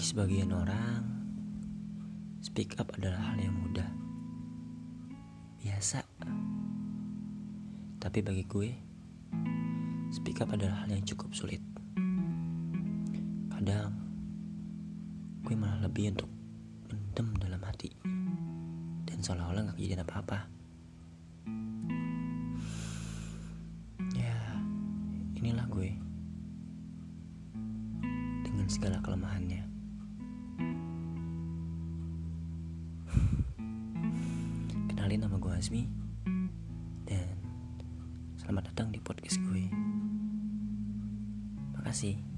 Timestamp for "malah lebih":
15.52-16.16